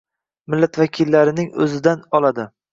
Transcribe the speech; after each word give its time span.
Millat 0.53 0.79
vakillarining 0.83 1.53
o‘zidan 1.69 2.05
oladi. 2.23 2.51